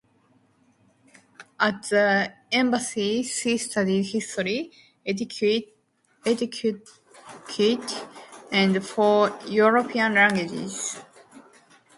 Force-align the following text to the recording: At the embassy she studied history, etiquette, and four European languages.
At 1.59 1.83
the 1.91 2.33
embassy 2.51 3.21
she 3.21 3.59
studied 3.59 4.01
history, 4.07 4.71
etiquette, 5.05 6.81
and 8.51 8.83
four 8.83 9.39
European 9.45 10.15
languages. 10.15 10.97